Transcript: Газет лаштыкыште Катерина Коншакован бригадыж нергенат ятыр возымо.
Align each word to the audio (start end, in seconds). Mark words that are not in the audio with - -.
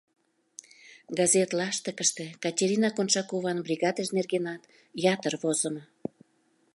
Газет 1.17 1.49
лаштыкыште 1.59 2.25
Катерина 2.43 2.89
Коншакован 2.95 3.57
бригадыж 3.65 4.07
нергенат 4.15 4.61
ятыр 5.13 5.33
возымо. 5.41 5.83